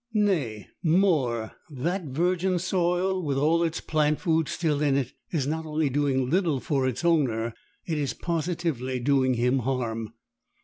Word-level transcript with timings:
Nay, 0.15 0.67
more, 0.81 1.51
that 1.69 2.05
virgin 2.05 2.57
soil, 2.57 3.21
with 3.21 3.37
all 3.37 3.61
its 3.61 3.79
plant 3.81 4.19
food 4.19 4.49
still 4.49 4.81
in 4.81 4.97
it, 4.97 5.13
is 5.29 5.45
not 5.45 5.67
only 5.67 5.91
doing 5.91 6.27
little 6.27 6.59
for 6.59 6.87
its 6.87 7.05
owner, 7.05 7.53
it 7.85 7.99
is 7.99 8.15
positively 8.15 8.99
doing 8.99 9.35
him 9.35 9.59
harm. 9.59 10.15